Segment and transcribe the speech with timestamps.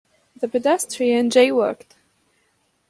[0.35, 1.91] The pedestrian jaywalked.